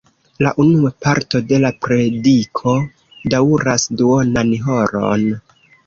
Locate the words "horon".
4.69-5.33